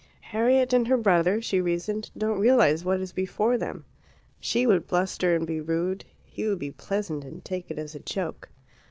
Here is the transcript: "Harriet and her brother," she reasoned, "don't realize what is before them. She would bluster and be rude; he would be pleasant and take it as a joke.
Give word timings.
"Harriet 0.31 0.73
and 0.73 0.87
her 0.87 0.97
brother," 0.97 1.39
she 1.39 1.61
reasoned, 1.61 2.09
"don't 2.17 2.39
realize 2.39 2.83
what 2.83 2.99
is 2.99 3.11
before 3.13 3.55
them. 3.55 3.85
She 4.39 4.65
would 4.65 4.87
bluster 4.87 5.35
and 5.35 5.45
be 5.45 5.61
rude; 5.61 6.05
he 6.23 6.47
would 6.47 6.57
be 6.57 6.71
pleasant 6.71 7.23
and 7.23 7.45
take 7.45 7.69
it 7.69 7.77
as 7.77 7.93
a 7.93 7.99
joke. 7.99 8.49